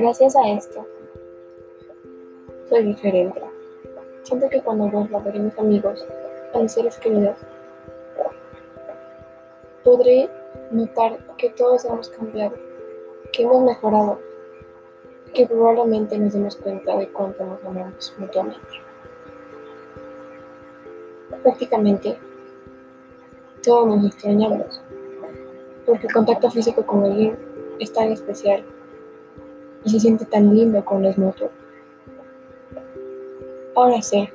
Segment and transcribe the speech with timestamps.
[0.00, 0.86] Gracias a esto,
[2.70, 3.38] soy diferente.
[4.22, 6.06] Siento que cuando vuelvo a ver mis amigos,
[6.54, 7.36] a mis seres queridos,
[9.84, 10.30] podré
[10.70, 12.56] notar que todos hemos cambiado,
[13.30, 14.18] que hemos mejorado,
[15.34, 18.58] que probablemente nos demos cuenta de cuánto nos amamos mutuamente.
[21.42, 22.18] Prácticamente
[23.62, 24.80] todos nos extrañamos,
[25.84, 27.38] porque el contacto físico con alguien
[27.78, 28.64] es tan especial
[29.84, 31.50] y se siente tan lindo cuando es mutuo.
[33.74, 34.32] Ahora sé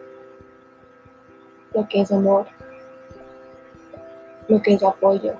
[1.73, 2.45] lo que es amor,
[4.47, 5.33] lo que es apoyo,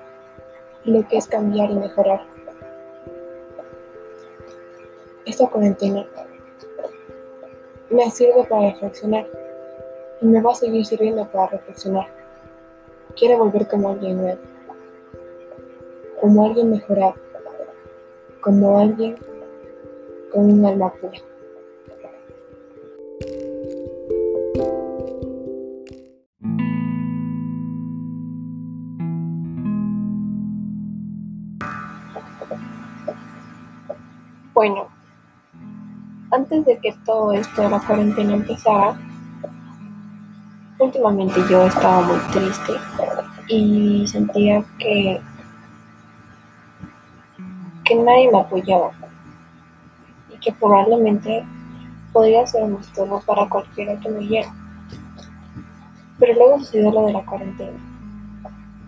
[0.84, 2.22] lo que es cambiar y mejorar.
[5.24, 6.06] Esta cuarentena
[7.90, 9.26] me sirve para reflexionar
[10.20, 12.06] y me va a seguir sirviendo para reflexionar.
[13.16, 14.40] Quiero volver como alguien nuevo,
[16.20, 17.14] como alguien mejorado,
[18.40, 19.16] como alguien
[20.32, 21.18] con un alma pura.
[34.54, 34.88] Bueno,
[36.30, 38.98] antes de que todo esto de la cuarentena empezara,
[40.78, 42.72] últimamente yo estaba muy triste
[43.48, 45.20] y sentía que
[47.84, 48.90] que nadie me apoyaba
[50.40, 51.44] que probablemente
[52.12, 54.52] podría ser un estorbo para cualquiera que me viera.
[56.18, 57.78] Pero luego sucedió lo de la cuarentena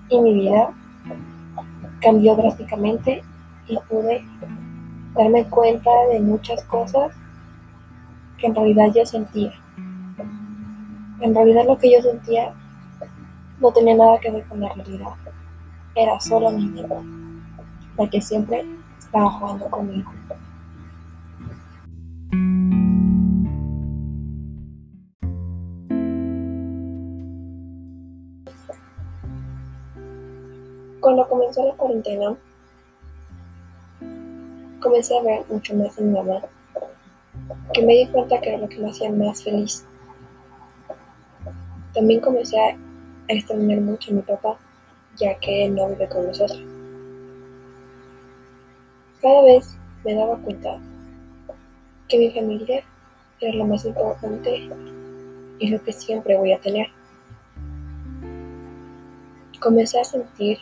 [0.09, 0.71] y mi vida
[2.01, 3.23] cambió drásticamente
[3.67, 4.25] y pude
[5.15, 7.13] darme cuenta de muchas cosas
[8.39, 9.53] que en realidad yo sentía.
[11.21, 12.55] En realidad lo que yo sentía
[13.61, 15.11] no tenía nada que ver con la realidad.
[15.95, 16.95] Era solo mi mente,
[17.97, 18.65] la que siempre
[18.99, 20.13] estaba jugando conmigo.
[31.49, 32.37] Comenzó la cuarentena,
[34.81, 36.43] comencé a ver mucho más a mi mamá,
[37.73, 39.87] que me di cuenta que era lo que me hacía más feliz.
[41.95, 42.77] También comencé a
[43.29, 44.59] extrañar mucho a mi papá,
[45.17, 46.63] ya que él no vive con nosotros.
[49.23, 50.79] Cada vez me daba cuenta
[52.09, 52.85] que mi familia
[53.41, 54.69] era lo más importante
[55.59, 56.89] y lo que siempre voy a tener.
[59.61, 60.59] Comencé a sentir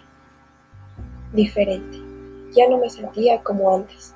[1.32, 1.98] diferente.
[2.54, 4.14] Ya no me sentía como antes.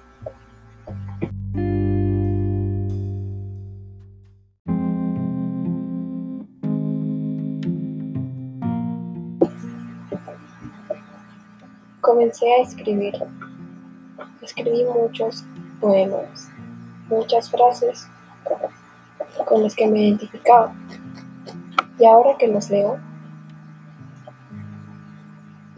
[12.00, 13.14] Comencé a escribir.
[14.42, 15.44] Escribí muchos
[15.80, 16.48] poemas,
[17.08, 18.08] muchas frases
[19.46, 20.74] con las que me identificaba.
[21.98, 22.98] Y ahora que los leo,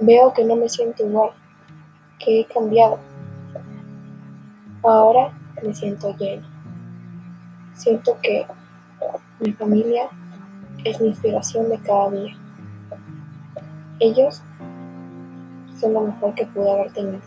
[0.04, 1.30] veo que no me siento igual,
[2.18, 2.98] que he cambiado.
[4.82, 5.32] Ahora
[5.62, 6.46] me siento lleno.
[7.74, 8.46] Siento que
[9.40, 10.08] mi familia
[10.84, 12.36] es mi inspiración de cada día.
[14.00, 14.42] Ellos
[15.78, 17.20] son lo mejor que pude haber tenido.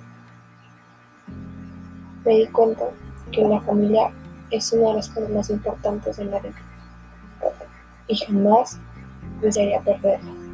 [2.25, 2.85] Me di cuenta
[3.31, 4.11] que la familia
[4.51, 6.55] es una de las cosas más importantes en la vida
[8.07, 8.79] y jamás
[9.41, 10.44] desearía perderla.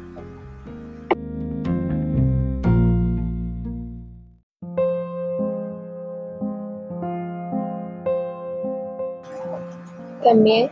[10.22, 10.70] También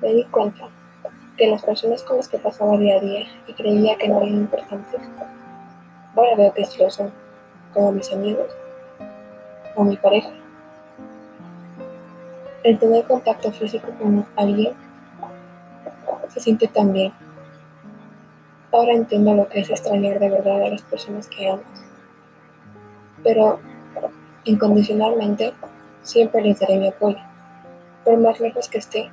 [0.00, 0.68] me di cuenta
[1.36, 4.34] que las personas con las que pasaba día a día y creía que no eran
[4.34, 5.00] importantes,
[6.16, 7.12] ahora veo que sí lo son,
[7.74, 8.46] como mis amigos
[9.76, 10.30] o mi pareja.
[12.64, 14.72] El tener contacto físico con alguien
[16.28, 17.12] se siente tan bien.
[18.70, 21.84] Ahora entiendo lo que es extrañar de verdad a las personas que amas.
[23.22, 23.60] Pero
[24.44, 25.52] incondicionalmente
[26.02, 27.18] siempre les daré mi apoyo
[28.04, 29.10] por más lejos que esté,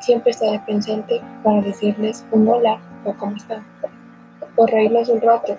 [0.00, 3.64] siempre estaré presente para decirles un hola o cómo están,
[4.56, 5.56] o reírles un rato.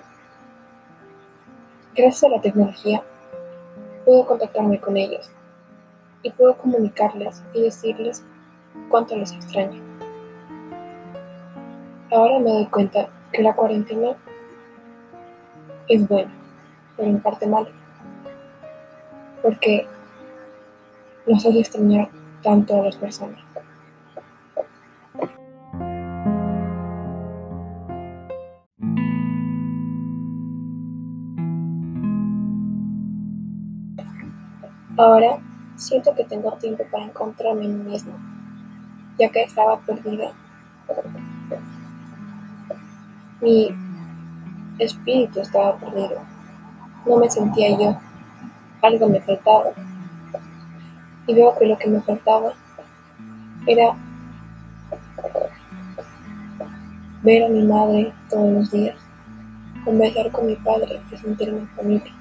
[1.94, 3.02] Gracias a la tecnología,
[4.04, 5.30] puedo contactarme con ellos
[6.22, 8.24] y puedo comunicarles y decirles
[8.88, 9.80] cuánto les extraño.
[12.10, 14.16] Ahora me doy cuenta que la cuarentena
[15.88, 16.30] es buena,
[16.96, 17.70] pero en parte mala,
[19.42, 19.86] porque
[21.26, 22.08] nos hace extrañar
[22.42, 23.40] tanto a las personas.
[34.96, 35.40] Ahora
[35.82, 38.12] Siento que tengo tiempo para encontrarme en mí mismo,
[39.18, 40.32] ya que estaba perdida.
[43.40, 43.74] Mi
[44.78, 46.20] espíritu estaba perdido.
[47.04, 47.98] No me sentía yo.
[48.80, 49.72] Algo me faltaba.
[51.26, 52.52] Y veo que lo que me faltaba
[53.66, 53.96] era
[57.22, 58.96] ver a mi madre todos los días,
[59.84, 62.12] conversar con mi padre y sentirme en familia.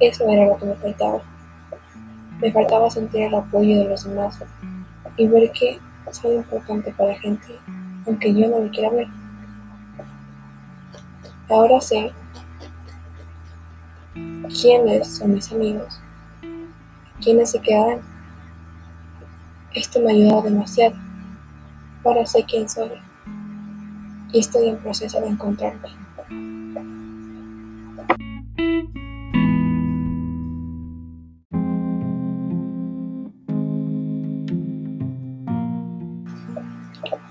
[0.00, 1.22] Eso era lo que me faltaba.
[2.40, 4.42] Me faltaba sentir el apoyo de los demás
[5.16, 5.78] y ver que
[6.10, 7.58] soy importante para la gente,
[8.06, 9.08] aunque yo no me quiera ver.
[11.48, 12.12] Ahora sé
[14.60, 16.00] quiénes son mis amigos,
[17.22, 18.00] quiénes se quedarán.
[19.74, 20.96] Esto me ha ayudado demasiado.
[22.04, 22.90] Ahora sé quién soy
[24.32, 25.88] y estoy en proceso de encontrarme.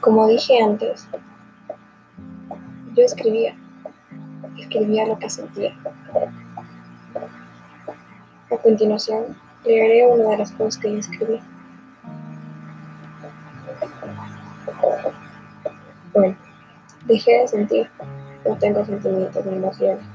[0.01, 1.07] Como dije antes,
[2.95, 3.55] yo escribía,
[4.57, 5.75] escribía lo que sentía.
[8.51, 9.35] A continuación,
[9.65, 11.41] leeré una de las cosas que yo escribí.
[16.13, 16.35] Bueno,
[17.05, 17.89] dejé de sentir,
[18.47, 20.05] no tengo sentimientos ni emociones.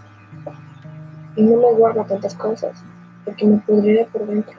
[1.36, 2.82] Y no me guardo tantas cosas,
[3.24, 4.58] porque me pudriré por dentro.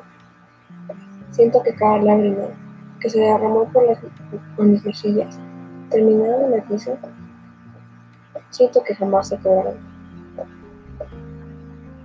[1.32, 2.48] Siento que cada lágrima
[3.00, 3.84] que se derramó por,
[4.66, 5.40] mis mejillas,
[5.90, 6.98] terminada en la piso,
[8.52, 9.76] siento que jamás se quedarán.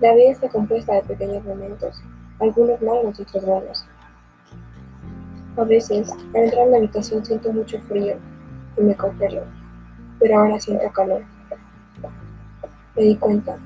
[0.00, 2.02] La vida está compuesta de pequeños momentos,
[2.40, 3.86] algunos malos y otros buenos.
[5.56, 8.16] A veces, al entrar en la habitación siento mucho frío
[8.76, 9.42] y me congelo,
[10.18, 11.22] pero ahora siento calor.
[12.94, 13.58] Me di cuenta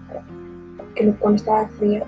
[0.95, 2.05] que cuando estaba frío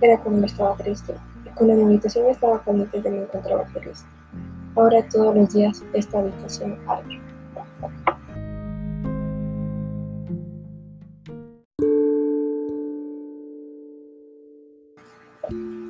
[0.00, 4.04] era cuando estaba triste y cuando mi habitación estaba caliente yo me encontraba feliz.
[4.76, 7.29] Ahora todos los días esta habitación arde.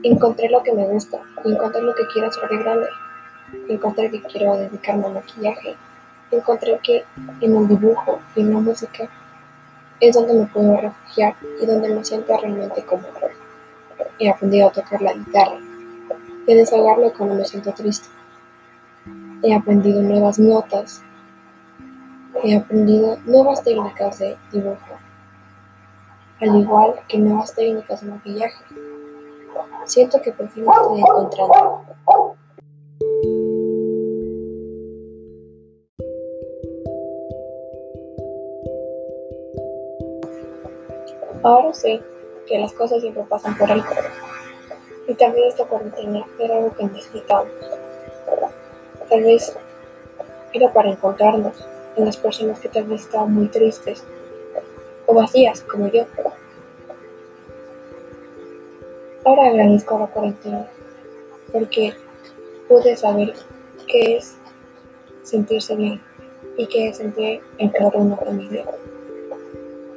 [0.03, 2.87] Encontré lo que me gusta, encontré lo que quiero hacer de grande,
[3.69, 5.77] encontré que quiero dedicarme al maquillaje,
[6.31, 7.05] encontré que
[7.41, 9.09] en el dibujo y en la música
[10.01, 13.13] es donde me puedo refugiar y donde me siento realmente cómodo.
[14.19, 15.59] He aprendido a tocar la guitarra
[16.47, 18.09] y a desahogarme cuando me siento triste.
[19.43, 21.03] He aprendido nuevas notas.
[22.43, 24.99] He aprendido nuevas técnicas de dibujo,
[26.41, 28.65] al igual que nuevas técnicas de maquillaje.
[29.87, 31.81] Siento que por fin me estoy encontrando.
[41.43, 42.01] Ahora sé
[42.47, 43.87] que las cosas siempre pasan por algo.
[45.09, 47.53] Y también esta cuarentena era algo que necesitábamos.
[49.09, 49.57] Tal vez
[50.53, 51.67] era para encontrarnos
[51.97, 54.05] en las personas que tal vez estaban muy tristes
[55.07, 56.05] o vacías como yo.
[59.25, 60.67] Ahora agradezco la cuarentena
[61.53, 61.93] porque
[62.69, 63.35] pude saber
[63.87, 64.37] qué es
[65.23, 66.01] sentirse bien
[66.57, 68.75] y qué es sentir en cada uno de mis dedos.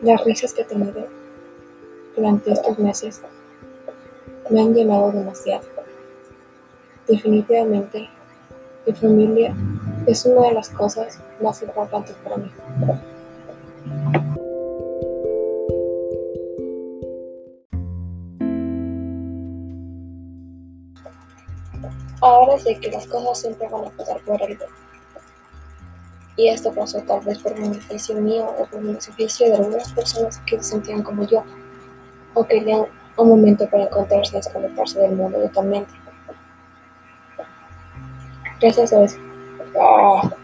[0.01, 1.07] Las risas que he tenido
[2.15, 3.21] durante estos meses
[4.49, 5.63] me han llenado demasiado.
[7.07, 8.09] Definitivamente
[8.85, 9.55] mi familia
[10.05, 12.51] es una de las cosas más importantes para mí.
[22.59, 24.65] Sé que las cosas siempre van a pasar por algo.
[26.35, 30.57] Y esto pasó tal vez por beneficio mío o por beneficio de algunas personas que
[30.57, 31.43] se sentían como yo,
[32.33, 32.85] o querían
[33.17, 35.93] un momento para encontrarse y desconectarse del mundo totalmente.
[38.59, 39.17] Gracias a eso.
[39.79, 40.42] Ah.